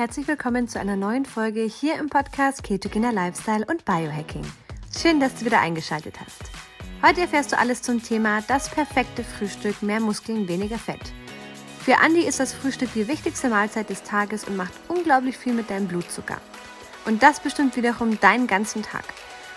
Herzlich 0.00 0.28
willkommen 0.28 0.66
zu 0.66 0.80
einer 0.80 0.96
neuen 0.96 1.26
Folge 1.26 1.60
hier 1.60 1.96
im 1.96 2.08
Podcast 2.08 2.62
Ketogener 2.62 3.12
Lifestyle 3.12 3.66
und 3.66 3.84
Biohacking. 3.84 4.46
Schön, 4.98 5.20
dass 5.20 5.34
du 5.34 5.44
wieder 5.44 5.60
eingeschaltet 5.60 6.14
hast. 6.18 6.50
Heute 7.06 7.20
erfährst 7.20 7.52
du 7.52 7.58
alles 7.58 7.82
zum 7.82 8.02
Thema 8.02 8.40
das 8.48 8.70
perfekte 8.70 9.22
Frühstück, 9.22 9.82
mehr 9.82 10.00
Muskeln, 10.00 10.48
weniger 10.48 10.78
Fett. 10.78 11.12
Für 11.84 11.96
Andy 12.02 12.22
ist 12.22 12.40
das 12.40 12.54
Frühstück 12.54 12.88
die 12.94 13.08
wichtigste 13.08 13.50
Mahlzeit 13.50 13.90
des 13.90 14.02
Tages 14.02 14.44
und 14.44 14.56
macht 14.56 14.72
unglaublich 14.88 15.36
viel 15.36 15.52
mit 15.52 15.68
deinem 15.68 15.86
Blutzucker. 15.86 16.40
Und 17.04 17.22
das 17.22 17.40
bestimmt 17.40 17.76
wiederum 17.76 18.18
deinen 18.20 18.46
ganzen 18.46 18.82
Tag. 18.82 19.04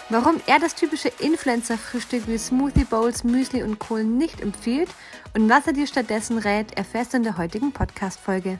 Warum 0.09 0.41
er 0.45 0.59
das 0.59 0.75
typische 0.75 1.07
Influencer-Frühstück 1.19 2.27
wie 2.27 2.37
Smoothie 2.37 2.83
Bowls, 2.83 3.23
Müsli 3.23 3.63
und 3.63 3.79
Kohl 3.79 4.03
nicht 4.03 4.41
empfiehlt 4.41 4.89
und 5.35 5.49
was 5.49 5.67
er 5.67 5.71
dir 5.71 5.87
stattdessen 5.87 6.37
rät, 6.37 6.77
erfährst 6.77 7.13
du 7.13 7.17
in 7.17 7.23
der 7.23 7.37
heutigen 7.37 7.71
Podcast-Folge. 7.71 8.59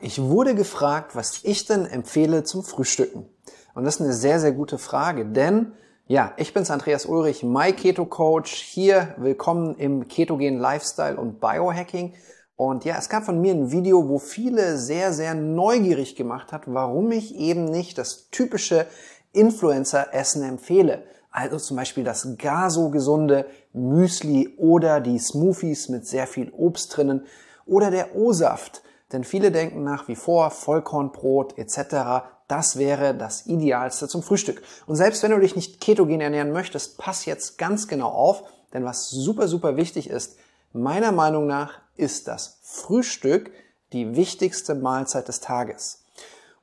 Ich 0.00 0.20
wurde 0.20 0.54
gefragt, 0.54 1.16
was 1.16 1.40
ich 1.42 1.64
denn 1.64 1.86
empfehle 1.86 2.44
zum 2.44 2.62
Frühstücken. 2.62 3.26
Und 3.74 3.84
das 3.84 3.96
ist 3.96 4.02
eine 4.02 4.12
sehr, 4.12 4.38
sehr 4.40 4.52
gute 4.52 4.76
Frage, 4.76 5.24
denn 5.24 5.72
ja, 6.06 6.32
ich 6.36 6.52
bin's 6.52 6.70
Andreas 6.70 7.06
Ulrich, 7.06 7.42
My 7.42 7.72
Keto 7.72 8.04
Coach. 8.04 8.52
Hier 8.52 9.14
willkommen 9.16 9.74
im 9.76 10.06
Ketogen 10.06 10.58
Lifestyle 10.58 11.16
und 11.16 11.40
Biohacking. 11.40 12.12
Und 12.56 12.84
ja, 12.84 12.96
es 12.98 13.08
gab 13.08 13.24
von 13.24 13.40
mir 13.40 13.54
ein 13.54 13.72
Video, 13.72 14.08
wo 14.08 14.18
viele 14.18 14.76
sehr, 14.76 15.14
sehr 15.14 15.34
neugierig 15.34 16.14
gemacht 16.14 16.52
hat, 16.52 16.62
warum 16.66 17.10
ich 17.10 17.34
eben 17.34 17.64
nicht 17.64 17.96
das 17.96 18.28
typische 18.30 18.86
Influencer-Essen 19.32 20.42
empfehle. 20.42 21.04
Also 21.30 21.56
zum 21.56 21.76
Beispiel 21.76 22.04
das 22.04 22.36
gar 22.36 22.70
so 22.70 22.90
gesunde 22.90 23.46
Müsli 23.72 24.54
oder 24.58 25.00
die 25.00 25.18
Smoothies 25.18 25.88
mit 25.88 26.06
sehr 26.06 26.26
viel 26.26 26.50
Obst 26.50 26.96
drinnen 26.96 27.24
oder 27.64 27.90
der 27.90 28.14
O-Saft. 28.14 28.82
Denn 29.12 29.24
viele 29.24 29.52
denken 29.52 29.84
nach 29.84 30.08
wie 30.08 30.16
vor, 30.16 30.50
Vollkornbrot 30.50 31.58
etc., 31.58 32.26
das 32.48 32.78
wäre 32.78 33.14
das 33.14 33.46
Idealste 33.46 34.06
zum 34.08 34.22
Frühstück. 34.22 34.62
Und 34.86 34.96
selbst 34.96 35.22
wenn 35.22 35.32
du 35.32 35.40
dich 35.40 35.56
nicht 35.56 35.80
ketogen 35.80 36.20
ernähren 36.20 36.52
möchtest, 36.52 36.96
pass 36.98 37.24
jetzt 37.24 37.58
ganz 37.58 37.88
genau 37.88 38.08
auf, 38.08 38.44
denn 38.72 38.84
was 38.84 39.10
super, 39.10 39.48
super 39.48 39.76
wichtig 39.76 40.08
ist, 40.10 40.36
meiner 40.72 41.12
Meinung 41.12 41.46
nach 41.46 41.80
ist 41.96 42.28
das 42.28 42.58
Frühstück 42.62 43.50
die 43.92 44.16
wichtigste 44.16 44.74
Mahlzeit 44.74 45.28
des 45.28 45.40
Tages. 45.40 46.04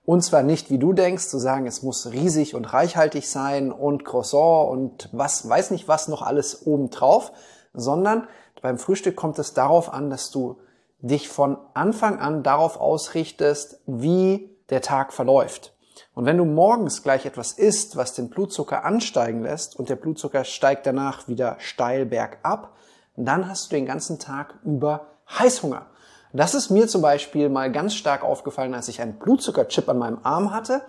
Und 0.05 0.21
zwar 0.21 0.43
nicht, 0.43 0.69
wie 0.69 0.77
du 0.77 0.91
denkst, 0.91 1.27
zu 1.27 1.37
sagen, 1.37 1.65
es 1.65 1.81
muss 1.81 2.11
riesig 2.11 2.55
und 2.55 2.65
reichhaltig 2.65 3.29
sein 3.29 3.71
und 3.71 4.03
Croissant 4.03 4.69
und 4.69 5.09
was, 5.13 5.47
weiß 5.47 5.71
nicht 5.71 5.87
was 5.87 6.09
noch 6.09 6.21
alles 6.21 6.67
obendrauf, 6.67 7.31
sondern 7.73 8.27
beim 8.61 8.77
Frühstück 8.77 9.15
kommt 9.15 9.39
es 9.39 9.53
darauf 9.53 9.91
an, 9.93 10.09
dass 10.09 10.29
du 10.29 10.57
dich 11.03 11.27
von 11.27 11.57
Anfang 11.73 12.19
an 12.19 12.43
darauf 12.43 12.79
ausrichtest, 12.79 13.81
wie 13.85 14.49
der 14.69 14.81
Tag 14.81 15.13
verläuft. 15.13 15.75
Und 16.15 16.25
wenn 16.25 16.37
du 16.37 16.45
morgens 16.45 17.03
gleich 17.03 17.25
etwas 17.25 17.51
isst, 17.51 17.97
was 17.97 18.13
den 18.13 18.29
Blutzucker 18.29 18.85
ansteigen 18.85 19.43
lässt 19.43 19.75
und 19.75 19.89
der 19.89 19.97
Blutzucker 19.97 20.45
steigt 20.45 20.85
danach 20.85 21.27
wieder 21.27 21.57
steil 21.59 22.05
bergab, 22.05 22.75
dann 23.15 23.49
hast 23.49 23.71
du 23.71 23.75
den 23.75 23.85
ganzen 23.85 24.17
Tag 24.17 24.55
über 24.63 25.07
Heißhunger. 25.29 25.87
Das 26.35 26.55
ist 26.55 26.71
mir 26.71 26.87
zum 26.87 27.03
Beispiel 27.03 27.47
mal 27.47 27.71
ganz 27.71 27.93
stark 27.93 28.23
aufgefallen, 28.23 28.73
als 28.73 28.87
ich 28.87 29.01
einen 29.01 29.19
Blutzuckerchip 29.19 29.87
an 29.87 29.99
meinem 29.99 30.17
Arm 30.23 30.51
hatte 30.51 30.81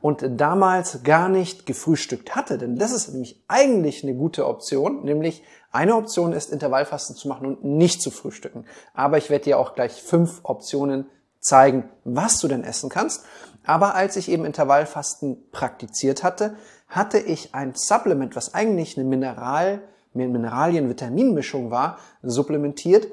und 0.00 0.24
damals 0.36 1.02
gar 1.02 1.28
nicht 1.28 1.66
gefrühstückt 1.66 2.36
hatte. 2.36 2.58
Denn 2.58 2.76
das 2.76 2.92
ist 2.92 3.10
nämlich 3.10 3.42
eigentlich 3.48 4.04
eine 4.04 4.14
gute 4.14 4.46
Option, 4.46 5.04
nämlich 5.04 5.42
eine 5.72 5.96
Option 5.96 6.32
ist, 6.32 6.52
Intervallfasten 6.52 7.16
zu 7.16 7.26
machen 7.26 7.46
und 7.46 7.64
nicht 7.64 8.00
zu 8.00 8.12
frühstücken. 8.12 8.66
Aber 8.94 9.18
ich 9.18 9.30
werde 9.30 9.46
dir 9.46 9.58
auch 9.58 9.74
gleich 9.74 10.00
fünf 10.00 10.40
Optionen 10.44 11.06
zeigen, 11.40 11.88
was 12.04 12.38
du 12.38 12.46
denn 12.46 12.62
essen 12.62 12.88
kannst. 12.88 13.24
Aber 13.66 13.96
als 13.96 14.16
ich 14.16 14.30
eben 14.30 14.44
Intervallfasten 14.44 15.50
praktiziert 15.50 16.22
hatte, 16.22 16.54
hatte 16.86 17.18
ich 17.18 17.52
ein 17.54 17.74
Supplement, 17.74 18.36
was 18.36 18.54
eigentlich 18.54 18.96
eine 18.96 19.08
Mineral, 19.08 19.80
Mineralien-Vitaminmischung 20.12 21.72
war, 21.72 21.98
supplementiert. 22.22 23.08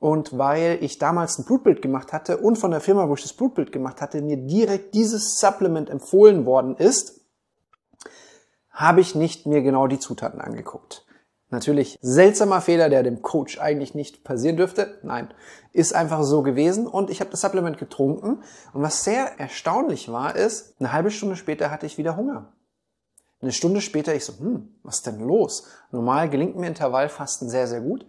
Und 0.00 0.36
weil 0.36 0.78
ich 0.80 0.98
damals 0.98 1.38
ein 1.38 1.44
Blutbild 1.44 1.82
gemacht 1.82 2.12
hatte 2.12 2.38
und 2.38 2.56
von 2.56 2.70
der 2.70 2.80
Firma, 2.80 3.08
wo 3.08 3.14
ich 3.14 3.22
das 3.22 3.34
Blutbild 3.34 3.70
gemacht 3.70 4.00
hatte, 4.00 4.22
mir 4.22 4.38
direkt 4.38 4.94
dieses 4.94 5.38
Supplement 5.38 5.90
empfohlen 5.90 6.46
worden 6.46 6.74
ist, 6.74 7.20
habe 8.70 9.02
ich 9.02 9.14
nicht 9.14 9.46
mir 9.46 9.60
genau 9.60 9.86
die 9.86 9.98
Zutaten 9.98 10.40
angeguckt. 10.40 11.04
Natürlich 11.50 11.98
seltsamer 12.00 12.60
Fehler, 12.60 12.88
der 12.88 13.02
dem 13.02 13.22
Coach 13.22 13.58
eigentlich 13.60 13.94
nicht 13.94 14.24
passieren 14.24 14.56
dürfte. 14.56 14.98
Nein, 15.02 15.34
ist 15.72 15.94
einfach 15.94 16.22
so 16.22 16.42
gewesen 16.42 16.86
und 16.86 17.10
ich 17.10 17.20
habe 17.20 17.30
das 17.30 17.42
Supplement 17.42 17.76
getrunken 17.76 18.42
und 18.72 18.82
was 18.82 19.04
sehr 19.04 19.38
erstaunlich 19.38 20.10
war, 20.10 20.34
ist, 20.34 20.76
eine 20.78 20.92
halbe 20.92 21.10
Stunde 21.10 21.36
später 21.36 21.70
hatte 21.70 21.86
ich 21.86 21.98
wieder 21.98 22.16
Hunger. 22.16 22.52
Eine 23.42 23.52
Stunde 23.52 23.80
später 23.80 24.14
ich 24.14 24.24
so, 24.24 24.38
hm, 24.38 24.68
was 24.82 24.96
ist 24.96 25.06
denn 25.06 25.20
los? 25.20 25.66
Normal 25.90 26.30
gelingt 26.30 26.56
mir 26.56 26.68
Intervallfasten 26.68 27.48
sehr, 27.48 27.66
sehr 27.66 27.80
gut. 27.80 28.06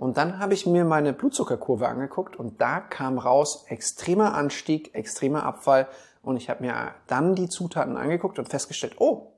Und 0.00 0.16
dann 0.16 0.38
habe 0.38 0.54
ich 0.54 0.64
mir 0.64 0.86
meine 0.86 1.12
Blutzuckerkurve 1.12 1.86
angeguckt 1.86 2.34
und 2.34 2.58
da 2.62 2.80
kam 2.80 3.18
raus 3.18 3.66
extremer 3.68 4.32
Anstieg, 4.32 4.94
extremer 4.94 5.42
Abfall. 5.42 5.88
Und 6.22 6.38
ich 6.38 6.48
habe 6.48 6.64
mir 6.64 6.94
dann 7.06 7.34
die 7.34 7.50
Zutaten 7.50 7.98
angeguckt 7.98 8.38
und 8.38 8.48
festgestellt, 8.48 8.94
oh, 8.98 9.34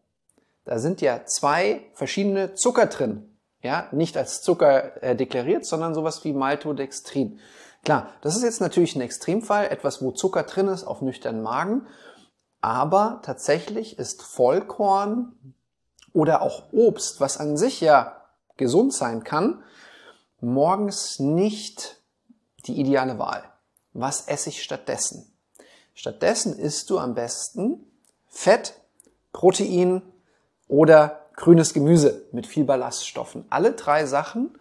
da 0.64 0.78
sind 0.78 1.00
ja 1.00 1.24
zwei 1.24 1.90
verschiedene 1.94 2.54
Zucker 2.54 2.86
drin. 2.86 3.36
Ja, 3.60 3.88
nicht 3.90 4.16
als 4.16 4.40
Zucker 4.40 5.02
äh, 5.02 5.16
deklariert, 5.16 5.66
sondern 5.66 5.94
sowas 5.94 6.22
wie 6.22 6.32
Maltodextrin. 6.32 7.40
Klar, 7.84 8.10
das 8.20 8.36
ist 8.36 8.44
jetzt 8.44 8.60
natürlich 8.60 8.94
ein 8.94 9.02
Extremfall, 9.02 9.66
etwas, 9.66 10.00
wo 10.00 10.12
Zucker 10.12 10.44
drin 10.44 10.68
ist 10.68 10.84
auf 10.84 11.02
nüchternen 11.02 11.42
Magen, 11.42 11.88
aber 12.60 13.20
tatsächlich 13.24 13.98
ist 13.98 14.22
Vollkorn 14.22 15.56
oder 16.12 16.40
auch 16.40 16.72
Obst, 16.72 17.20
was 17.20 17.38
an 17.38 17.56
sich 17.56 17.80
ja 17.80 18.22
gesund 18.56 18.94
sein 18.94 19.24
kann, 19.24 19.64
morgens 20.42 21.18
nicht 21.18 22.02
die 22.66 22.78
ideale 22.78 23.18
Wahl. 23.18 23.44
Was 23.94 24.28
esse 24.28 24.50
ich 24.50 24.62
stattdessen? 24.62 25.32
Stattdessen 25.94 26.58
isst 26.58 26.90
du 26.90 26.98
am 26.98 27.14
besten 27.14 27.86
Fett, 28.28 28.74
Protein 29.32 30.02
oder 30.68 31.26
grünes 31.36 31.74
Gemüse 31.74 32.26
mit 32.32 32.46
viel 32.46 32.64
Ballaststoffen. 32.64 33.44
Alle 33.50 33.72
drei 33.72 34.06
Sachen, 34.06 34.58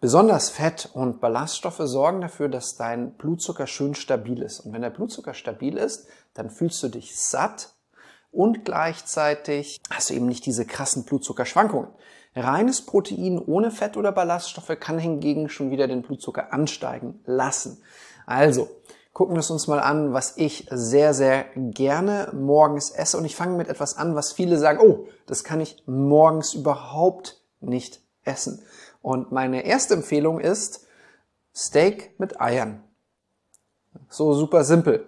besonders 0.00 0.50
Fett 0.50 0.90
und 0.92 1.20
Ballaststoffe, 1.20 1.80
sorgen 1.80 2.20
dafür, 2.20 2.48
dass 2.48 2.76
dein 2.76 3.12
Blutzucker 3.14 3.66
schön 3.66 3.94
stabil 3.94 4.42
ist. 4.42 4.60
Und 4.60 4.72
wenn 4.72 4.82
der 4.82 4.90
Blutzucker 4.90 5.34
stabil 5.34 5.76
ist, 5.76 6.06
dann 6.34 6.50
fühlst 6.50 6.82
du 6.82 6.88
dich 6.88 7.16
satt 7.16 7.74
und 8.34 8.64
gleichzeitig 8.64 9.80
hast 9.90 10.10
du 10.10 10.14
eben 10.14 10.26
nicht 10.26 10.46
diese 10.46 10.66
krassen 10.66 11.04
Blutzuckerschwankungen. 11.04 11.88
Reines 12.36 12.82
Protein 12.82 13.38
ohne 13.38 13.70
Fett 13.70 13.96
oder 13.96 14.10
Ballaststoffe 14.10 14.76
kann 14.80 14.98
hingegen 14.98 15.48
schon 15.48 15.70
wieder 15.70 15.86
den 15.86 16.02
Blutzucker 16.02 16.52
ansteigen 16.52 17.20
lassen. 17.26 17.80
Also, 18.26 18.68
gucken 19.12 19.36
wir 19.36 19.40
es 19.40 19.50
uns 19.50 19.68
mal 19.68 19.78
an, 19.78 20.12
was 20.12 20.36
ich 20.36 20.66
sehr, 20.70 21.14
sehr 21.14 21.46
gerne 21.54 22.32
morgens 22.34 22.90
esse. 22.90 23.16
Und 23.16 23.24
ich 23.24 23.36
fange 23.36 23.56
mit 23.56 23.68
etwas 23.68 23.96
an, 23.96 24.16
was 24.16 24.32
viele 24.32 24.58
sagen, 24.58 24.80
oh, 24.82 25.06
das 25.26 25.44
kann 25.44 25.60
ich 25.60 25.82
morgens 25.86 26.54
überhaupt 26.54 27.40
nicht 27.60 28.00
essen. 28.24 28.62
Und 29.00 29.30
meine 29.30 29.64
erste 29.64 29.94
Empfehlung 29.94 30.40
ist 30.40 30.86
Steak 31.54 32.18
mit 32.18 32.40
Eiern. 32.40 32.82
So 34.08 34.32
super 34.32 34.64
simpel. 34.64 35.06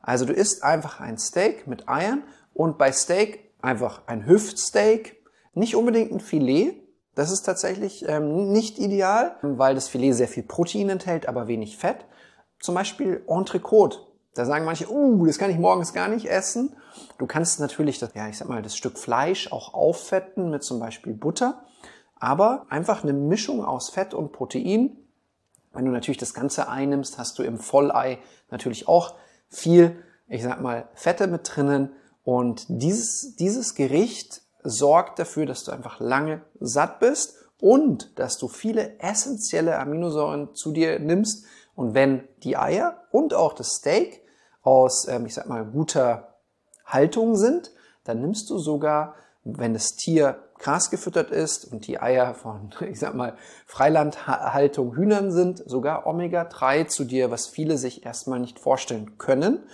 Also 0.00 0.24
du 0.24 0.32
isst 0.32 0.62
einfach 0.62 1.00
ein 1.00 1.18
Steak 1.18 1.66
mit 1.66 1.88
Eiern 1.88 2.22
und 2.54 2.78
bei 2.78 2.92
Steak 2.92 3.50
einfach 3.60 4.02
ein 4.06 4.26
Hüftsteak, 4.26 5.22
nicht 5.52 5.76
unbedingt 5.76 6.12
ein 6.12 6.20
Filet. 6.20 6.80
Das 7.14 7.30
ist 7.30 7.42
tatsächlich 7.42 8.08
ähm, 8.08 8.52
nicht 8.52 8.78
ideal, 8.78 9.36
weil 9.42 9.74
das 9.74 9.88
Filet 9.88 10.12
sehr 10.12 10.28
viel 10.28 10.42
Protein 10.42 10.88
enthält, 10.88 11.28
aber 11.28 11.46
wenig 11.46 11.76
Fett. 11.76 12.06
Zum 12.60 12.74
Beispiel 12.74 13.22
Entrecote. 13.28 13.98
Da 14.34 14.44
sagen 14.44 14.64
manche, 14.64 14.90
uh, 14.90 15.26
das 15.26 15.38
kann 15.38 15.50
ich 15.50 15.58
morgens 15.58 15.92
gar 15.92 16.08
nicht 16.08 16.26
essen. 16.26 16.74
Du 17.18 17.26
kannst 17.26 17.60
natürlich 17.60 18.00
das, 18.00 18.14
ja, 18.14 18.28
ich 18.28 18.38
sag 18.38 18.48
mal, 18.48 18.62
das 18.62 18.76
Stück 18.76 18.98
Fleisch 18.98 19.52
auch 19.52 19.74
auffetten 19.74 20.50
mit 20.50 20.64
zum 20.64 20.80
Beispiel 20.80 21.14
Butter. 21.14 21.64
Aber 22.18 22.66
einfach 22.68 23.02
eine 23.02 23.12
Mischung 23.12 23.64
aus 23.64 23.90
Fett 23.90 24.12
und 24.12 24.32
Protein. 24.32 24.96
Wenn 25.72 25.84
du 25.84 25.92
natürlich 25.92 26.18
das 26.18 26.34
Ganze 26.34 26.68
einnimmst, 26.68 27.18
hast 27.18 27.38
du 27.38 27.42
im 27.42 27.58
Vollei 27.58 28.18
natürlich 28.50 28.88
auch 28.88 29.14
viel, 29.48 30.02
ich 30.28 30.42
sag 30.42 30.60
mal, 30.60 30.88
Fette 30.94 31.26
mit 31.26 31.42
drinnen. 31.54 31.90
Und 32.24 32.66
dieses, 32.68 33.36
dieses 33.36 33.74
Gericht 33.74 34.42
sorgt 34.62 35.18
dafür, 35.18 35.46
dass 35.46 35.64
du 35.64 35.72
einfach 35.72 36.00
lange 36.00 36.42
satt 36.58 36.98
bist 36.98 37.36
und 37.60 38.18
dass 38.18 38.38
du 38.38 38.48
viele 38.48 38.98
essentielle 38.98 39.78
Aminosäuren 39.78 40.54
zu 40.54 40.72
dir 40.72 40.98
nimmst, 40.98 41.44
und 41.74 41.94
wenn 41.94 42.28
die 42.42 42.56
Eier 42.56 43.02
und 43.10 43.34
auch 43.34 43.52
das 43.52 43.74
Steak 43.76 44.22
aus, 44.62 45.06
ähm, 45.08 45.26
ich 45.26 45.34
sag 45.34 45.46
mal, 45.48 45.64
guter 45.64 46.34
Haltung 46.86 47.36
sind, 47.36 47.72
dann 48.04 48.20
nimmst 48.20 48.50
du 48.50 48.58
sogar, 48.58 49.14
wenn 49.44 49.74
das 49.74 49.96
Tier 49.96 50.38
Gras 50.58 50.90
gefüttert 50.90 51.30
ist 51.30 51.70
und 51.70 51.86
die 51.86 52.00
Eier 52.00 52.34
von, 52.34 52.70
ich 52.88 52.98
sag 52.98 53.14
mal, 53.14 53.36
Freilandhaltung 53.66 54.94
Hühnern 54.94 55.32
sind, 55.32 55.62
sogar 55.66 56.06
Omega-3 56.06 56.86
zu 56.86 57.04
dir, 57.04 57.30
was 57.30 57.48
viele 57.48 57.76
sich 57.76 58.06
erstmal 58.06 58.38
nicht 58.38 58.58
vorstellen 58.58 59.18
können. 59.18 59.64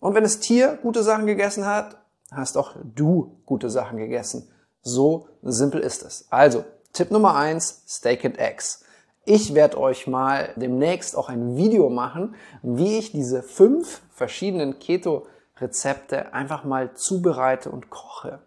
Und 0.00 0.14
wenn 0.14 0.22
das 0.22 0.40
Tier 0.40 0.78
gute 0.82 1.02
Sachen 1.02 1.26
gegessen 1.26 1.66
hat, 1.66 1.96
hast 2.30 2.56
auch 2.56 2.74
du 2.82 3.36
gute 3.46 3.70
Sachen 3.70 3.98
gegessen. 3.98 4.48
So 4.82 5.28
simpel 5.42 5.80
ist 5.80 6.02
es. 6.02 6.26
Also, 6.30 6.64
Tipp 6.92 7.10
Nummer 7.10 7.34
eins: 7.34 7.82
Steak 7.88 8.24
and 8.24 8.38
Eggs. 8.38 8.84
Ich 9.24 9.54
werde 9.54 9.78
euch 9.78 10.06
mal 10.06 10.50
demnächst 10.56 11.16
auch 11.16 11.30
ein 11.30 11.56
Video 11.56 11.88
machen, 11.88 12.34
wie 12.62 12.98
ich 12.98 13.12
diese 13.12 13.42
fünf 13.42 14.02
verschiedenen 14.10 14.78
Keto-Rezepte 14.78 16.34
einfach 16.34 16.64
mal 16.64 16.94
zubereite 16.94 17.70
und 17.70 17.88
koche. 17.88 18.40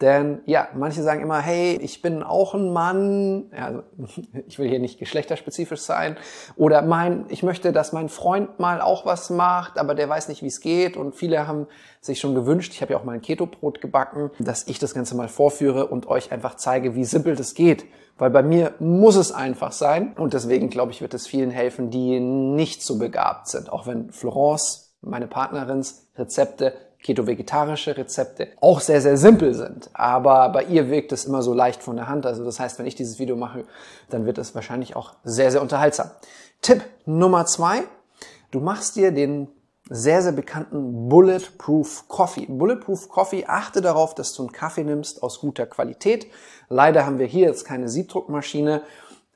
Denn 0.00 0.40
ja, 0.44 0.68
manche 0.74 1.02
sagen 1.02 1.22
immer, 1.22 1.38
hey, 1.38 1.78
ich 1.80 2.02
bin 2.02 2.24
auch 2.24 2.54
ein 2.54 2.72
Mann, 2.72 3.44
ja, 3.56 3.66
also, 3.66 3.82
ich 4.48 4.58
will 4.58 4.68
hier 4.68 4.80
nicht 4.80 4.98
geschlechterspezifisch 4.98 5.80
sein, 5.80 6.16
oder 6.56 6.82
mein, 6.82 7.26
ich 7.28 7.44
möchte, 7.44 7.72
dass 7.72 7.92
mein 7.92 8.08
Freund 8.08 8.58
mal 8.58 8.80
auch 8.80 9.06
was 9.06 9.30
macht, 9.30 9.78
aber 9.78 9.94
der 9.94 10.08
weiß 10.08 10.28
nicht, 10.28 10.42
wie 10.42 10.48
es 10.48 10.60
geht. 10.60 10.96
Und 10.96 11.14
viele 11.14 11.46
haben 11.46 11.68
sich 12.00 12.18
schon 12.18 12.34
gewünscht, 12.34 12.72
ich 12.74 12.82
habe 12.82 12.92
ja 12.92 12.98
auch 12.98 13.04
mal 13.04 13.12
ein 13.12 13.22
Keto-Brot 13.22 13.80
gebacken, 13.80 14.32
dass 14.40 14.66
ich 14.66 14.80
das 14.80 14.94
Ganze 14.94 15.16
mal 15.16 15.28
vorführe 15.28 15.86
und 15.86 16.08
euch 16.08 16.32
einfach 16.32 16.56
zeige, 16.56 16.96
wie 16.96 17.04
simpel 17.04 17.36
das 17.36 17.54
geht. 17.54 17.84
Weil 18.18 18.30
bei 18.30 18.42
mir 18.42 18.74
muss 18.80 19.16
es 19.16 19.32
einfach 19.32 19.72
sein. 19.72 20.12
Und 20.16 20.34
deswegen, 20.34 20.70
glaube 20.70 20.92
ich, 20.92 21.00
wird 21.00 21.14
es 21.14 21.26
vielen 21.26 21.50
helfen, 21.50 21.90
die 21.90 22.20
nicht 22.20 22.82
so 22.82 22.98
begabt 22.98 23.48
sind. 23.48 23.72
Auch 23.72 23.86
wenn 23.86 24.10
Florence, 24.10 24.96
meine 25.00 25.26
Partnerins, 25.26 26.08
Rezepte 26.16 26.74
keto-vegetarische 27.04 27.96
Rezepte 27.96 28.48
auch 28.60 28.80
sehr, 28.80 29.00
sehr 29.00 29.16
simpel 29.16 29.54
sind. 29.54 29.90
Aber 29.92 30.48
bei 30.48 30.64
ihr 30.64 30.90
wirkt 30.90 31.12
es 31.12 31.26
immer 31.26 31.42
so 31.42 31.52
leicht 31.52 31.82
von 31.82 31.96
der 31.96 32.08
Hand. 32.08 32.24
Also 32.26 32.44
das 32.44 32.58
heißt, 32.58 32.78
wenn 32.78 32.86
ich 32.86 32.94
dieses 32.94 33.18
Video 33.18 33.36
mache, 33.36 33.64
dann 34.08 34.24
wird 34.26 34.38
es 34.38 34.54
wahrscheinlich 34.54 34.96
auch 34.96 35.12
sehr, 35.22 35.52
sehr 35.52 35.62
unterhaltsam. 35.62 36.10
Tipp 36.62 36.82
Nummer 37.04 37.44
zwei. 37.44 37.82
Du 38.50 38.60
machst 38.60 38.96
dir 38.96 39.12
den 39.12 39.48
sehr, 39.90 40.22
sehr 40.22 40.32
bekannten 40.32 41.10
Bulletproof 41.10 42.08
Coffee. 42.08 42.46
Bulletproof 42.46 43.10
Coffee, 43.10 43.44
achte 43.46 43.82
darauf, 43.82 44.14
dass 44.14 44.32
du 44.32 44.44
einen 44.44 44.52
Kaffee 44.52 44.84
nimmst 44.84 45.22
aus 45.22 45.40
guter 45.40 45.66
Qualität. 45.66 46.26
Leider 46.70 47.04
haben 47.04 47.18
wir 47.18 47.26
hier 47.26 47.48
jetzt 47.48 47.66
keine 47.66 47.90
Siebdruckmaschine, 47.90 48.80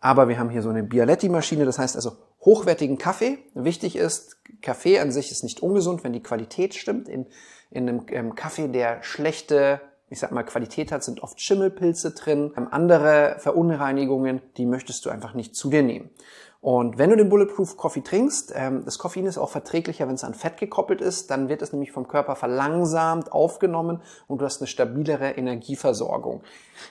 aber 0.01 0.29
wir 0.29 0.39
haben 0.39 0.49
hier 0.49 0.63
so 0.63 0.71
eine 0.71 0.85
Bialetti-Maschine. 0.85 1.67
Das 1.67 1.79
heißt 1.79 1.97
also 1.97 2.13
hochwertigen 2.49 2.99
Kaffee. 2.99 3.39
Wichtig 3.55 3.97
ist, 3.97 4.39
Kaffee 4.63 4.99
an 4.99 5.13
sich 5.13 5.31
ist 5.31 5.45
nicht 5.45 5.61
ungesund, 5.61 6.03
wenn 6.03 6.13
die 6.13 6.23
Qualität 6.23 6.75
stimmt. 6.75 7.09
In 7.09 7.27
in 7.71 7.89
einem 7.89 8.07
ähm, 8.09 8.35
Kaffee, 8.35 8.69
der 8.69 9.03
schlechte, 9.03 9.81
ich 10.09 10.19
sag 10.19 10.33
mal, 10.33 10.43
Qualität 10.43 10.91
hat, 10.91 11.05
sind 11.05 11.23
oft 11.23 11.41
Schimmelpilze 11.41 12.13
drin. 12.13 12.53
Ähm, 12.57 12.69
andere 12.71 13.37
Verunreinigungen, 13.39 14.41
die 14.57 14.67
möchtest 14.67 15.05
du 15.05 15.11
einfach 15.11 15.35
nicht 15.35 15.55
zu 15.55 15.71
dir 15.71 15.83
nehmen. 15.83 16.11
Und 16.61 16.99
wenn 16.99 17.11
du 17.11 17.17
den 17.17 17.29
Bulletproof 17.29 17.77
Coffee 17.77 18.03
trinkst, 18.03 18.53
ähm, 18.55 18.85
das 18.85 18.99
Koffein 18.99 19.27
ist 19.27 19.39
auch 19.39 19.51
verträglicher, 19.51 20.09
wenn 20.09 20.17
es 20.17 20.25
an 20.25 20.35
Fett 20.35 20.57
gekoppelt 20.57 21.01
ist, 21.01 21.31
dann 21.31 21.49
wird 21.49 21.63
es 21.63 21.73
nämlich 21.73 21.93
vom 21.93 22.09
Körper 22.09 22.35
verlangsamt 22.35 23.31
aufgenommen 23.31 24.03
und 24.27 24.41
du 24.41 24.45
hast 24.45 24.61
eine 24.61 24.67
stabilere 24.67 25.31
Energieversorgung. 25.33 26.43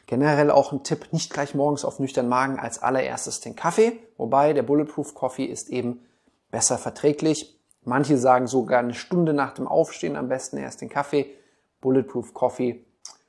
Generell 0.06 0.52
auch 0.52 0.72
ein 0.72 0.84
Tipp, 0.84 1.08
nicht 1.12 1.34
gleich 1.34 1.54
morgens 1.54 1.84
auf 1.84 2.00
nüchtern 2.00 2.30
Magen 2.30 2.60
als 2.60 2.82
allererstes 2.82 3.42
den 3.42 3.56
Kaffee, 3.56 4.00
wobei 4.18 4.54
der 4.54 4.64
Bulletproof 4.64 5.14
Coffee 5.14 5.46
ist 5.46 5.70
eben 5.70 6.00
besser 6.50 6.78
verträglich, 6.78 7.58
Manche 7.88 8.18
sagen 8.18 8.48
sogar 8.48 8.80
eine 8.80 8.94
Stunde 8.94 9.34
nach 9.34 9.54
dem 9.54 9.66
Aufstehen 9.66 10.18
am 10.18 10.28
besten 10.28 10.58
erst 10.58 10.82
den 10.82 10.90
Kaffee. 10.90 11.34
Bulletproof 11.80 12.34
Coffee 12.34 12.86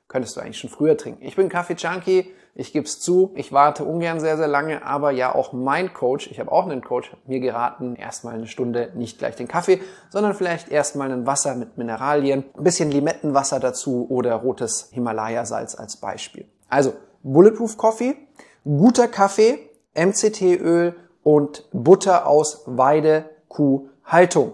könntest 0.09 0.35
du 0.35 0.41
eigentlich 0.41 0.59
schon 0.59 0.69
früher 0.69 0.97
trinken. 0.97 1.23
Ich 1.23 1.37
bin 1.37 1.47
Kaffee-Junkie, 1.47 2.29
ich 2.55 2.73
gebe 2.73 2.85
es 2.85 2.99
zu, 2.99 3.31
ich 3.35 3.53
warte 3.53 3.85
ungern 3.85 4.19
sehr, 4.19 4.37
sehr 4.37 4.47
lange, 4.47 4.85
aber 4.85 5.11
ja 5.11 5.33
auch 5.33 5.53
mein 5.53 5.93
Coach, 5.93 6.29
ich 6.31 6.39
habe 6.39 6.51
auch 6.51 6.65
einen 6.65 6.83
Coach, 6.83 7.11
hat 7.11 7.27
mir 7.27 7.39
geraten, 7.39 7.95
erstmal 7.95 8.35
eine 8.35 8.47
Stunde 8.47 8.91
nicht 8.95 9.19
gleich 9.19 9.35
den 9.35 9.47
Kaffee, 9.47 9.81
sondern 10.09 10.33
vielleicht 10.33 10.69
erstmal 10.69 11.11
ein 11.11 11.25
Wasser 11.25 11.55
mit 11.55 11.77
Mineralien, 11.77 12.43
ein 12.57 12.63
bisschen 12.63 12.91
Limettenwasser 12.91 13.59
dazu 13.59 14.07
oder 14.09 14.35
rotes 14.35 14.89
Himalaya-Salz 14.91 15.75
als 15.75 15.97
Beispiel. 15.97 16.45
Also 16.67 16.93
Bulletproof 17.23 17.77
Coffee, 17.77 18.15
guter 18.63 19.07
Kaffee, 19.07 19.59
MCT-Öl 19.95 20.95
und 21.23 21.65
Butter 21.71 22.27
aus 22.27 22.63
Weide, 22.65 23.29
Kuh, 23.47 23.89
Haltung. 24.03 24.53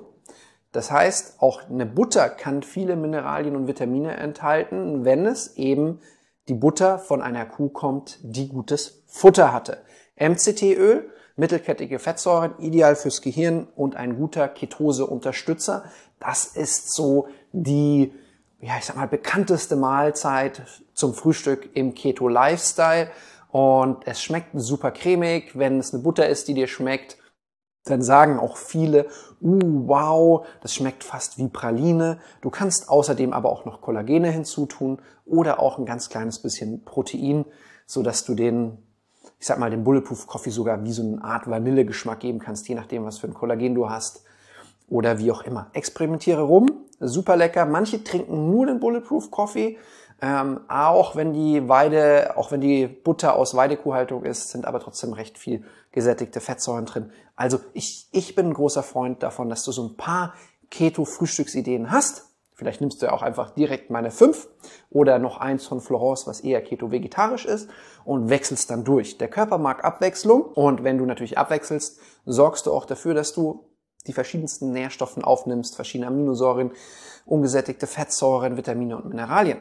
Das 0.71 0.91
heißt, 0.91 1.41
auch 1.41 1.69
eine 1.69 1.85
Butter 1.85 2.27
kann 2.27 2.61
viele 2.61 2.97
Mineralien 2.97 3.55
und 3.55 3.67
Vitamine 3.67 4.17
enthalten, 4.17 5.05
wenn 5.05 5.25
es 5.25 5.55
eben 5.55 6.01
die 6.47 6.53
Butter 6.53 6.99
von 6.99 7.21
einer 7.21 7.45
Kuh 7.45 7.69
kommt, 7.69 8.19
die 8.21 8.47
gutes 8.47 9.03
Futter 9.07 9.51
hatte. 9.51 9.79
MCT-Öl, 10.17 11.09
mittelkettige 11.35 11.99
Fettsäuren, 11.99 12.53
ideal 12.59 12.95
fürs 12.95 13.21
Gehirn 13.21 13.67
und 13.75 13.95
ein 13.95 14.17
guter 14.17 14.47
Ketose-Unterstützer. 14.47 15.85
Das 16.19 16.45
ist 16.45 16.93
so 16.93 17.27
die, 17.51 18.13
ja, 18.61 18.73
ich 18.77 18.85
sag 18.85 18.95
mal, 18.95 19.07
bekannteste 19.07 19.75
Mahlzeit 19.75 20.61
zum 20.93 21.13
Frühstück 21.13 21.69
im 21.73 21.93
Keto-Lifestyle. 21.93 23.09
Und 23.51 24.05
es 24.05 24.21
schmeckt 24.21 24.49
super 24.53 24.91
cremig. 24.91 25.57
Wenn 25.57 25.79
es 25.79 25.93
eine 25.93 26.03
Butter 26.03 26.27
ist, 26.27 26.47
die 26.47 26.53
dir 26.53 26.67
schmeckt, 26.67 27.17
dann 27.85 28.01
sagen 28.01 28.39
auch 28.39 28.57
viele, 28.57 29.05
uh, 29.41 29.87
wow, 29.87 30.45
das 30.61 30.73
schmeckt 30.73 31.03
fast 31.03 31.37
wie 31.37 31.47
Praline. 31.47 32.19
Du 32.41 32.49
kannst 32.49 32.89
außerdem 32.89 33.31
aber 33.31 33.49
auch 33.49 33.65
noch 33.65 33.81
Kollagene 33.81 34.29
hinzutun 34.29 34.99
oder 35.25 35.59
auch 35.59 35.77
ein 35.77 35.85
ganz 35.85 36.09
kleines 36.09 36.39
bisschen 36.39 36.83
Protein, 36.83 37.45
so 37.85 38.01
dass 38.01 38.25
du 38.25 38.33
den, 38.33 38.79
ich 39.39 39.45
sag 39.45 39.59
mal, 39.59 39.69
den 39.69 39.83
Bulletproof 39.83 40.27
Coffee 40.27 40.49
sogar 40.49 40.83
wie 40.83 40.91
so 40.91 41.03
eine 41.03 41.23
Art 41.23 41.49
Vanillegeschmack 41.49 42.19
geben 42.19 42.39
kannst, 42.39 42.67
je 42.67 42.75
nachdem, 42.75 43.05
was 43.05 43.19
für 43.19 43.27
ein 43.27 43.33
Kollagen 43.33 43.75
du 43.75 43.89
hast 43.89 44.23
oder 44.87 45.19
wie 45.19 45.31
auch 45.31 45.43
immer. 45.43 45.69
Experimentiere 45.73 46.41
rum, 46.41 46.67
super 46.99 47.35
lecker. 47.35 47.65
Manche 47.65 48.03
trinken 48.03 48.49
nur 48.49 48.65
den 48.65 48.79
Bulletproof 48.79 49.31
Coffee. 49.31 49.77
Ähm, 50.21 50.61
auch 50.69 51.15
wenn 51.15 51.33
die 51.33 51.67
Weide, 51.67 52.37
auch 52.37 52.51
wenn 52.51 52.61
die 52.61 52.87
Butter 52.87 53.35
aus 53.35 53.55
Weidekuhhaltung 53.55 54.23
ist, 54.23 54.49
sind 54.49 54.65
aber 54.65 54.79
trotzdem 54.79 55.13
recht 55.13 55.37
viel 55.37 55.65
gesättigte 55.91 56.39
Fettsäuren 56.39 56.85
drin. 56.85 57.11
Also 57.35 57.59
ich, 57.73 58.07
ich 58.11 58.35
bin 58.35 58.47
ein 58.47 58.53
großer 58.53 58.83
Freund 58.83 59.23
davon, 59.23 59.49
dass 59.49 59.63
du 59.63 59.71
so 59.71 59.85
ein 59.85 59.97
paar 59.97 60.33
Keto-Frühstücksideen 60.71 61.91
hast. 61.91 62.29
Vielleicht 62.53 62.79
nimmst 62.79 63.01
du 63.01 63.07
ja 63.07 63.11
auch 63.11 63.21
einfach 63.21 63.49
direkt 63.49 63.89
meine 63.89 64.11
fünf 64.11 64.47
oder 64.89 65.19
noch 65.19 65.37
eins 65.37 65.67
von 65.67 65.81
Florence, 65.81 66.25
was 66.25 66.39
eher 66.39 66.61
keto-vegetarisch 66.61 67.45
ist 67.45 67.69
und 68.05 68.29
wechselst 68.29 68.69
dann 68.71 68.85
durch. 68.85 69.17
Der 69.17 69.27
Körper 69.27 69.57
mag 69.57 69.83
Abwechslung 69.83 70.43
und 70.43 70.85
wenn 70.85 70.97
du 70.97 71.05
natürlich 71.05 71.37
abwechselst, 71.37 71.99
sorgst 72.25 72.65
du 72.65 72.71
auch 72.71 72.85
dafür, 72.85 73.13
dass 73.13 73.33
du 73.33 73.65
die 74.07 74.13
verschiedensten 74.13 74.71
Nährstoffen 74.71 75.23
aufnimmst, 75.23 75.75
verschiedene 75.75 76.07
Aminosäuren, 76.07 76.71
ungesättigte 77.25 77.87
Fettsäuren, 77.87 78.55
Vitamine 78.55 78.95
und 78.95 79.09
Mineralien. 79.09 79.59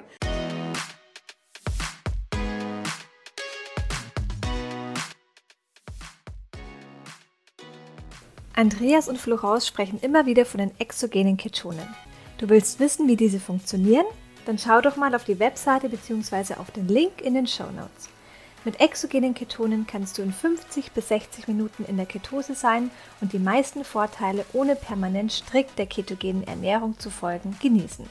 Andreas 8.65 9.11
und 9.11 9.19
Florence 9.19 9.67
sprechen 9.67 10.01
immer 10.01 10.25
wieder 10.25 10.47
von 10.47 10.57
den 10.57 10.71
exogenen 10.79 11.37
Ketonen. 11.37 11.87
Du 12.39 12.49
willst 12.49 12.81
wissen, 12.81 13.07
wie 13.09 13.15
diese 13.15 13.39
funktionieren? 13.39 14.07
Dann 14.47 14.57
schau 14.57 14.81
doch 14.81 14.97
mal 14.97 15.15
auf 15.15 15.25
die 15.25 15.39
Webseite 15.39 15.91
bzw. 15.91 16.55
auf 16.55 16.71
den 16.71 16.89
Link 16.89 17.21
in 17.21 17.35
den 17.35 17.47
Show 17.47 17.71
Notes. 17.77 18.09
Mit 18.65 18.81
exogenen 18.81 19.35
Ketonen 19.35 19.87
kannst 19.87 20.17
du 20.17 20.23
in 20.23 20.33
50 20.33 20.93
bis 20.93 21.09
60 21.09 21.47
Minuten 21.47 21.85
in 21.85 21.99
der 21.99 22.07
Ketose 22.07 22.55
sein 22.55 22.91
und 23.21 23.35
die 23.35 23.39
meisten 23.39 23.85
Vorteile 23.85 24.47
ohne 24.55 24.77
permanent 24.77 25.31
strikt 25.31 25.79
der 25.79 25.85
ketogenen 25.85 26.47
Ernährung 26.47 26.99
zu 26.99 27.11
folgen 27.11 27.59
genießen. 27.61 28.09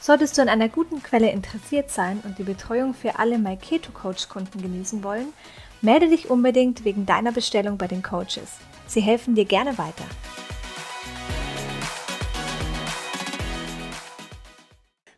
Solltest 0.00 0.38
du 0.38 0.42
an 0.42 0.48
einer 0.48 0.68
guten 0.68 1.02
Quelle 1.02 1.32
interessiert 1.32 1.90
sein 1.90 2.20
und 2.22 2.38
die 2.38 2.44
Betreuung 2.44 2.94
für 2.94 3.18
alle 3.18 3.36
My 3.36 3.56
Keto 3.56 3.90
Coach 3.90 4.28
Kunden 4.28 4.62
genießen 4.62 5.02
wollen, 5.02 5.32
melde 5.80 6.08
dich 6.08 6.30
unbedingt 6.30 6.84
wegen 6.84 7.04
deiner 7.04 7.32
Bestellung 7.32 7.78
bei 7.78 7.88
den 7.88 8.04
Coaches. 8.04 8.58
Sie 8.88 9.02
helfen 9.02 9.34
dir 9.34 9.44
gerne 9.44 9.76
weiter. 9.76 10.04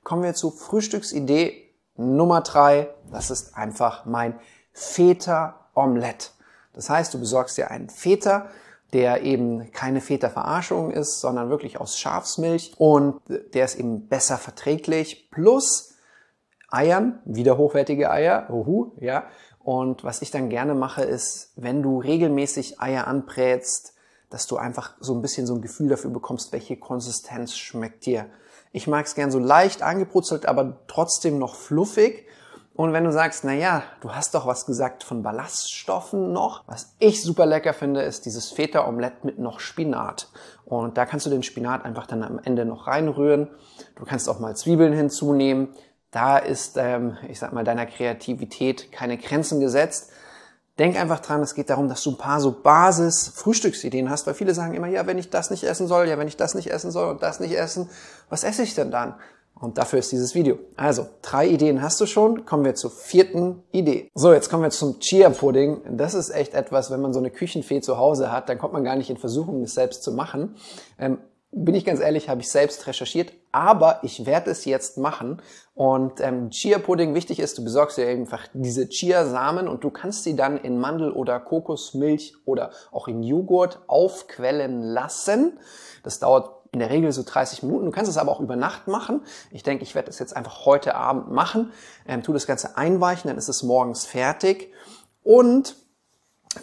Kommen 0.03 0.25
wir 0.25 0.35
zu 0.35 0.51
Frühstücksidee 0.51 1.73
Nummer 1.97 2.41
drei. 2.41 2.89
Das 3.13 3.31
ist 3.31 3.57
einfach 3.57 4.07
mein 4.07 4.41
Feta-Omelette. 4.73 6.31
Das 6.73 6.91
heißt, 6.91 7.15
du 7.15 7.21
besorgst 7.21 7.59
dir 7.59 7.71
einen 7.71 7.91
Feta, 7.91 8.49
der 8.93 9.23
eben 9.23 9.71
keine 9.71 10.01
Feta-Verarschung 10.01 10.91
ist, 10.91 11.21
sondern 11.21 11.49
wirklich 11.49 11.81
aus 11.81 11.97
Schafsmilch 11.97 12.75
und 12.77 13.21
der 13.55 13.65
ist 13.65 13.77
eben 13.77 14.09
besser 14.09 14.37
verträglich. 14.37 15.31
Plus 15.31 15.95
Eiern, 16.73 17.21
wieder 17.25 17.57
hochwertige 17.57 18.11
Eier, 18.11 18.49
uhu, 18.51 18.93
ja, 19.01 19.25
und 19.63 20.05
was 20.05 20.23
ich 20.23 20.31
dann 20.31 20.49
gerne 20.49 20.75
mache, 20.75 21.03
ist, 21.03 21.53
wenn 21.57 21.83
du 21.83 22.01
regelmäßig 22.01 22.81
Eier 22.81 23.07
anbrätst, 23.07 23.95
dass 24.31 24.47
du 24.47 24.57
einfach 24.57 24.95
so 25.01 25.15
ein 25.15 25.23
bisschen 25.23 25.47
so 25.47 25.55
ein 25.55 25.61
Gefühl 25.61 25.89
dafür 25.89 26.11
bekommst, 26.11 26.53
welche 26.53 26.77
Konsistenz 26.77 27.57
schmeckt 27.57 28.07
dir. 28.07 28.27
Ich 28.73 28.87
mag 28.87 29.07
es 29.07 29.15
gern 29.15 29.31
so 29.31 29.39
leicht 29.39 29.83
angebrutzelt, 29.83 30.47
aber 30.47 30.79
trotzdem 30.87 31.39
noch 31.39 31.57
fluffig. 31.57 32.27
Und 32.75 32.93
wenn 32.93 33.05
du 33.05 33.13
sagst, 33.13 33.45
na 33.45 33.53
ja, 33.53 33.83
du 34.01 34.13
hast 34.13 34.35
doch 34.35 34.47
was 34.47 34.65
gesagt 34.65 35.03
von 35.03 35.23
Ballaststoffen 35.23 36.33
noch. 36.33 36.63
Was 36.67 36.95
ich 37.01 37.23
super 37.23 37.45
lecker 37.45 37.75
finde, 37.75 38.03
ist 38.03 38.25
dieses 38.25 38.51
Feta-Omelett 38.53 39.25
mit 39.25 39.39
noch 39.39 39.61
Spinat. 39.61 40.31
Und 40.65 40.97
da 40.97 41.05
kannst 41.05 41.27
du 41.27 41.31
den 41.31 41.43
Spinat 41.43 41.85
einfach 41.85 42.07
dann 42.07 42.23
am 42.23 42.39
Ende 42.39 42.65
noch 42.65 42.87
reinrühren. 42.87 43.49
Du 43.97 44.05
kannst 44.05 44.29
auch 44.29 44.39
mal 44.39 44.57
Zwiebeln 44.57 44.93
hinzunehmen. 44.93 45.75
Da 46.11 46.39
ist, 46.39 46.77
ähm, 46.77 47.17
ich 47.29 47.39
sag 47.39 47.53
mal, 47.53 47.65
deiner 47.65 47.87
Kreativität 47.87 48.91
keine 48.91 49.17
Grenzen 49.17 49.61
gesetzt. 49.61 50.11
Denk 50.79 50.99
einfach 50.99 51.21
dran, 51.21 51.43
es 51.43 51.55
geht 51.55 51.69
darum, 51.69 51.89
dass 51.89 52.03
du 52.03 52.13
ein 52.13 52.19
paar 52.19 52.41
so 52.41 52.53
Basis-Frühstücksideen 52.53 54.09
hast, 54.09 54.27
weil 54.27 54.35
viele 54.35 54.55
sagen 54.55 54.75
immer, 54.75 54.89
ja, 54.89 55.07
wenn 55.07 55.19
ich 55.19 55.31
das 55.31 55.51
nicht 55.51 55.65
essen 55.65 55.87
soll, 55.87 56.09
ja, 56.09 56.19
wenn 56.19 56.29
ich 56.29 56.37
das 56.37 56.55
nicht 56.55 56.71
essen 56.71 56.91
soll 56.91 57.11
und 57.11 57.23
das 57.23 57.39
nicht 57.39 57.57
essen, 57.57 57.91
was 58.29 58.45
esse 58.45 58.63
ich 58.63 58.75
denn 58.75 58.91
dann? 58.91 59.15
Und 59.61 59.77
dafür 59.77 59.99
ist 59.99 60.11
dieses 60.11 60.35
Video. 60.35 60.59
Also, 60.77 61.07
drei 61.21 61.47
Ideen 61.47 61.83
hast 61.83 62.01
du 62.01 62.07
schon. 62.07 62.47
Kommen 62.47 62.65
wir 62.65 62.75
zur 62.75 62.91
vierten 62.91 63.63
Idee. 63.73 64.09
So, 64.15 64.33
jetzt 64.33 64.49
kommen 64.49 64.63
wir 64.63 64.71
zum 64.71 65.01
Chia-Pudding. 65.01 65.99
Das 65.99 66.15
ist 66.15 66.31
echt 66.31 66.55
etwas, 66.55 66.91
wenn 66.91 67.03
man 67.03 67.13
so 67.13 67.19
eine 67.19 67.31
Küchenfee 67.31 67.83
zu 67.83 67.99
Hause 67.99 68.33
hat, 68.33 68.49
dann 68.49 68.57
kommt 68.57 68.73
man 68.73 68.85
gar 68.85 68.97
nicht 68.97 69.11
in 69.11 69.19
Versuchung, 69.19 69.63
es 69.63 69.75
selbst 69.75 70.03
zu 70.03 70.13
machen. 70.13 70.57
Ähm, 70.99 71.19
bin 71.53 71.75
ich 71.75 71.85
ganz 71.85 72.01
ehrlich, 72.01 72.29
habe 72.29 72.41
ich 72.41 72.49
selbst 72.49 72.87
recherchiert, 72.87 73.33
aber 73.51 74.01
ich 74.03 74.25
werde 74.25 74.51
es 74.51 74.65
jetzt 74.65 74.99
machen. 74.99 75.43
Und 75.75 76.21
ähm, 76.21 76.51
Chia-Pudding, 76.51 77.15
wichtig 77.15 77.41
ist, 77.41 77.59
du 77.59 77.65
besorgst 77.65 77.99
dir 77.99 78.07
einfach 78.07 78.47
diese 78.53 78.89
Chia-Samen 78.89 79.67
und 79.67 79.83
du 79.83 79.91
kannst 79.91 80.25
sie 80.25 80.37
dann 80.37 80.57
in 80.59 80.79
Mandel- 80.79 81.13
oder 81.13 81.41
Kokosmilch 81.41 82.35
oder 82.45 82.71
auch 82.93 83.09
in 83.09 83.23
Joghurt 83.23 83.81
aufquellen 83.89 84.83
lassen. 84.83 85.59
Das 86.05 86.21
dauert 86.21 86.61
in 86.73 86.79
der 86.79 86.91
Regel 86.91 87.11
so 87.11 87.25
30 87.25 87.65
Minuten. 87.65 87.87
Du 87.87 87.91
kannst 87.91 88.11
es 88.11 88.17
aber 88.17 88.31
auch 88.31 88.41
über 88.41 88.55
Nacht 88.55 88.87
machen. 88.87 89.23
Ich 89.51 89.65
denke, 89.65 89.83
ich 89.83 89.97
werde 89.97 90.09
es 90.09 90.21
jetzt 90.21 90.37
einfach 90.37 90.67
heute 90.67 90.95
Abend 90.95 91.33
machen. 91.33 91.73
Ähm, 92.07 92.23
tu 92.23 92.33
das 92.33 92.47
Ganze 92.47 92.77
einweichen, 92.77 93.27
dann 93.27 93.39
ist 93.39 93.49
es 93.49 93.65
morgens 93.65 94.07
fertig. 94.07 94.73
Und 95.25 95.75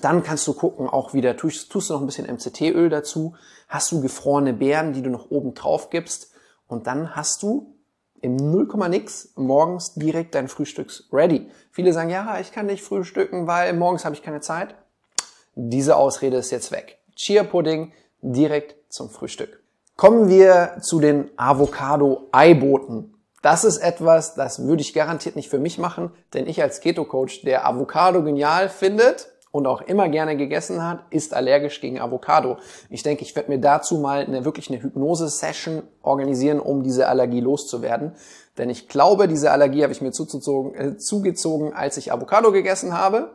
dann 0.01 0.23
kannst 0.23 0.45
du 0.47 0.53
gucken, 0.53 0.89
auch 0.89 1.13
wieder, 1.13 1.37
tust, 1.37 1.71
tust 1.71 1.89
du 1.89 1.93
noch 1.93 2.01
ein 2.01 2.05
bisschen 2.05 2.27
MCT-Öl 2.27 2.89
dazu, 2.89 3.35
hast 3.69 3.91
du 3.91 4.01
gefrorene 4.01 4.53
Beeren, 4.53 4.93
die 4.93 5.01
du 5.01 5.09
noch 5.09 5.31
oben 5.31 5.53
drauf 5.53 5.89
gibst 5.89 6.31
und 6.67 6.87
dann 6.87 7.15
hast 7.15 7.43
du 7.43 7.73
im 8.21 8.35
0, 8.35 8.67
nix 8.89 9.31
morgens 9.35 9.93
direkt 9.93 10.35
dein 10.35 10.47
Frühstücks 10.47 11.07
ready. 11.13 11.49
Viele 11.71 11.93
sagen, 11.93 12.09
ja, 12.09 12.39
ich 12.39 12.51
kann 12.51 12.65
nicht 12.65 12.83
frühstücken, 12.83 13.47
weil 13.47 13.73
morgens 13.73 14.05
habe 14.05 14.15
ich 14.15 14.23
keine 14.23 14.41
Zeit. 14.41 14.75
Diese 15.55 15.95
Ausrede 15.95 16.37
ist 16.37 16.51
jetzt 16.51 16.71
weg. 16.71 16.97
Chia 17.15 17.43
Pudding 17.43 17.93
direkt 18.21 18.75
zum 18.91 19.09
Frühstück. 19.09 19.61
Kommen 19.95 20.29
wir 20.29 20.77
zu 20.81 20.99
den 20.99 21.29
Avocado-Eiboten. 21.37 23.13
Das 23.41 23.63
ist 23.63 23.77
etwas, 23.77 24.35
das 24.35 24.65
würde 24.65 24.81
ich 24.81 24.93
garantiert 24.93 25.35
nicht 25.35 25.49
für 25.49 25.59
mich 25.59 25.77
machen, 25.77 26.11
denn 26.33 26.47
ich 26.47 26.61
als 26.61 26.81
Keto-Coach, 26.81 27.43
der 27.43 27.67
Avocado 27.67 28.23
genial 28.23 28.69
findet 28.69 29.29
und 29.57 29.65
auch 29.65 29.81
immer 29.81 30.07
gerne 30.07 30.37
gegessen 30.37 30.83
hat, 30.87 30.99
ist 31.09 31.33
allergisch 31.33 31.81
gegen 31.81 31.99
Avocado. 31.99 32.57
Ich 32.89 33.01
denke, 33.01 33.23
ich 33.23 33.35
werde 33.35 33.51
mir 33.51 33.59
dazu 33.59 33.97
mal 33.97 34.23
eine, 34.23 34.45
wirklich 34.45 34.69
eine 34.69 34.81
Hypnose-Session 34.81 35.81
organisieren, 36.03 36.59
um 36.59 36.83
diese 36.83 37.07
Allergie 37.07 37.41
loszuwerden. 37.41 38.13
Denn 38.57 38.69
ich 38.69 38.87
glaube, 38.87 39.27
diese 39.27 39.51
Allergie 39.51 39.81
habe 39.81 39.93
ich 39.93 40.01
mir 40.01 40.09
äh, 40.09 40.97
zugezogen 40.97 41.73
als 41.73 41.97
ich 41.97 42.13
Avocado 42.13 42.51
gegessen 42.51 42.97
habe 42.97 43.31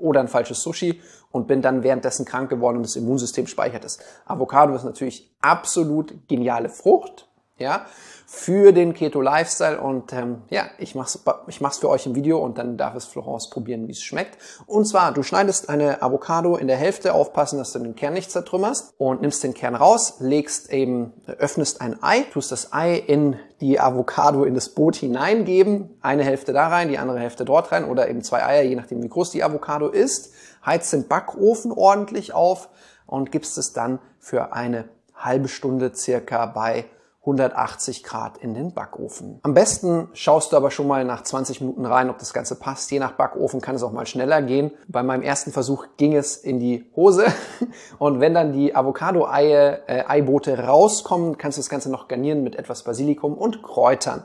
oder 0.00 0.20
ein 0.20 0.28
falsches 0.28 0.62
Sushi 0.62 1.00
und 1.32 1.48
bin 1.48 1.60
dann 1.60 1.82
währenddessen 1.82 2.24
krank 2.24 2.48
geworden 2.48 2.76
und 2.76 2.84
das 2.84 2.94
Immunsystem 2.94 3.48
speichert 3.48 3.84
es. 3.84 3.98
Avocado 4.26 4.74
ist 4.74 4.84
natürlich 4.84 5.34
absolut 5.40 6.28
geniale 6.28 6.68
Frucht, 6.68 7.28
ja, 7.58 7.86
für 8.26 8.72
den 8.72 8.94
Keto 8.94 9.20
Lifestyle 9.20 9.78
und 9.80 10.12
ähm, 10.14 10.42
ja, 10.48 10.64
ich 10.78 10.94
mach's, 10.94 11.22
ich 11.48 11.60
mach's 11.60 11.78
für 11.78 11.90
euch 11.90 12.06
im 12.06 12.14
Video 12.14 12.38
und 12.38 12.56
dann 12.56 12.78
darf 12.78 12.94
es 12.94 13.04
Florence 13.04 13.50
probieren, 13.50 13.86
wie 13.88 13.92
es 13.92 14.02
schmeckt. 14.02 14.38
Und 14.66 14.86
zwar, 14.86 15.12
du 15.12 15.22
schneidest 15.22 15.68
eine 15.68 16.00
Avocado 16.00 16.56
in 16.56 16.66
der 16.66 16.78
Hälfte, 16.78 17.12
aufpassen, 17.12 17.58
dass 17.58 17.72
du 17.72 17.78
den 17.78 17.94
Kern 17.94 18.14
nicht 18.14 18.30
zertrümmerst 18.30 18.94
und 18.96 19.20
nimmst 19.20 19.44
den 19.44 19.52
Kern 19.52 19.74
raus, 19.74 20.16
legst 20.20 20.72
eben, 20.72 21.12
öffnest 21.26 21.82
ein 21.82 22.02
Ei, 22.02 22.22
tust 22.32 22.52
das 22.52 22.72
Ei 22.72 22.96
in 22.96 23.36
die 23.60 23.78
Avocado 23.78 24.44
in 24.44 24.54
das 24.54 24.70
Boot 24.70 24.96
hineingeben, 24.96 25.98
eine 26.00 26.24
Hälfte 26.24 26.54
da 26.54 26.68
rein, 26.68 26.88
die 26.88 26.98
andere 26.98 27.20
Hälfte 27.20 27.44
dort 27.44 27.70
rein 27.70 27.84
oder 27.84 28.08
eben 28.08 28.22
zwei 28.22 28.44
Eier, 28.44 28.62
je 28.62 28.76
nachdem 28.76 29.02
wie 29.02 29.08
groß 29.08 29.30
die 29.30 29.44
Avocado 29.44 29.88
ist, 29.88 30.32
heizt 30.64 30.92
den 30.92 31.06
Backofen 31.06 31.70
ordentlich 31.70 32.32
auf 32.32 32.70
und 33.06 33.30
gibst 33.30 33.58
es 33.58 33.74
dann 33.74 33.98
für 34.18 34.54
eine 34.54 34.88
halbe 35.14 35.48
Stunde 35.48 35.94
circa 35.94 36.46
bei 36.46 36.86
180 37.22 38.02
Grad 38.02 38.38
in 38.38 38.52
den 38.52 38.74
Backofen. 38.74 39.38
Am 39.42 39.54
besten 39.54 40.08
schaust 40.12 40.52
du 40.52 40.56
aber 40.56 40.72
schon 40.72 40.88
mal 40.88 41.04
nach 41.04 41.22
20 41.22 41.60
Minuten 41.60 41.86
rein, 41.86 42.10
ob 42.10 42.18
das 42.18 42.32
Ganze 42.34 42.56
passt. 42.56 42.90
Je 42.90 42.98
nach 42.98 43.12
Backofen 43.12 43.60
kann 43.60 43.76
es 43.76 43.84
auch 43.84 43.92
mal 43.92 44.06
schneller 44.06 44.42
gehen. 44.42 44.72
Bei 44.88 45.04
meinem 45.04 45.22
ersten 45.22 45.52
Versuch 45.52 45.86
ging 45.96 46.16
es 46.16 46.36
in 46.36 46.58
die 46.58 46.90
Hose. 46.96 47.26
Und 47.98 48.18
wenn 48.18 48.34
dann 48.34 48.52
die 48.52 48.74
Avocado-Eibote 48.74 49.82
äh, 49.86 50.04
Eibote 50.04 50.58
rauskommen, 50.58 51.38
kannst 51.38 51.58
du 51.58 51.60
das 51.60 51.68
Ganze 51.68 51.92
noch 51.92 52.08
garnieren 52.08 52.42
mit 52.42 52.56
etwas 52.56 52.82
Basilikum 52.82 53.34
und 53.34 53.62
Kräutern. 53.62 54.24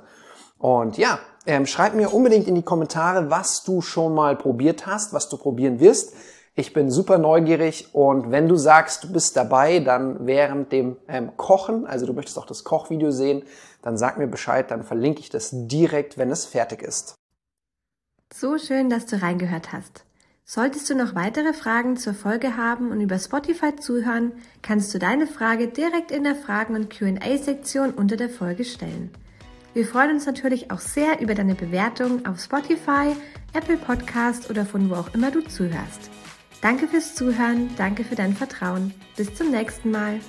Und 0.57 0.97
ja, 0.97 1.19
ähm, 1.45 1.67
schreib 1.67 1.93
mir 1.93 2.13
unbedingt 2.13 2.47
in 2.47 2.55
die 2.55 2.63
Kommentare, 2.63 3.29
was 3.29 3.63
du 3.63 3.81
schon 3.81 4.15
mal 4.15 4.35
probiert 4.35 4.87
hast, 4.87 5.13
was 5.13 5.29
du 5.29 5.37
probieren 5.37 5.79
wirst. 5.79 6.13
Ich 6.59 6.73
bin 6.73 6.89
super 6.89 7.19
neugierig 7.19 7.89
und 7.93 8.31
wenn 8.31 8.47
du 8.47 8.55
sagst, 8.55 9.03
du 9.03 9.13
bist 9.13 9.37
dabei, 9.37 9.79
dann 9.79 10.25
während 10.25 10.71
dem 10.71 10.97
ähm, 11.07 11.37
Kochen, 11.37 11.85
also 11.85 12.07
du 12.07 12.13
möchtest 12.13 12.39
auch 12.39 12.47
das 12.47 12.63
Kochvideo 12.63 13.11
sehen, 13.11 13.43
dann 13.83 13.95
sag 13.95 14.17
mir 14.17 14.25
Bescheid, 14.25 14.71
dann 14.71 14.81
verlinke 14.83 15.19
ich 15.19 15.29
das 15.29 15.51
direkt, 15.53 16.17
wenn 16.17 16.31
es 16.31 16.45
fertig 16.45 16.81
ist. 16.81 17.13
So 18.33 18.57
schön, 18.57 18.89
dass 18.89 19.05
du 19.05 19.21
reingehört 19.21 19.71
hast. 19.71 20.03
Solltest 20.45 20.89
du 20.89 20.95
noch 20.95 21.13
weitere 21.13 21.53
Fragen 21.53 21.95
zur 21.95 22.15
Folge 22.15 22.57
haben 22.57 22.89
und 22.89 23.01
über 23.01 23.19
Spotify 23.19 23.75
zuhören, 23.75 24.31
kannst 24.63 24.91
du 24.95 24.97
deine 24.97 25.27
Frage 25.27 25.67
direkt 25.67 26.09
in 26.09 26.23
der 26.23 26.35
Fragen- 26.35 26.73
und 26.73 26.89
QA-Sektion 26.89 27.91
unter 27.91 28.15
der 28.15 28.29
Folge 28.29 28.65
stellen. 28.65 29.11
Wir 29.75 29.85
freuen 29.85 30.09
uns 30.09 30.25
natürlich 30.25 30.71
auch 30.71 30.79
sehr 30.79 31.21
über 31.21 31.35
deine 31.35 31.53
Bewertung 31.53 32.25
auf 32.25 32.39
Spotify, 32.39 33.15
Apple 33.53 33.77
Podcast 33.77 34.49
oder 34.49 34.65
von 34.65 34.89
wo 34.89 34.95
auch 34.95 35.13
immer 35.13 35.29
du 35.29 35.41
zuhörst. 35.41 36.09
Danke 36.61 36.87
fürs 36.87 37.15
Zuhören, 37.15 37.69
danke 37.77 38.03
für 38.03 38.15
dein 38.15 38.33
Vertrauen. 38.33 38.93
Bis 39.15 39.33
zum 39.35 39.51
nächsten 39.51 39.91
Mal. 39.91 40.19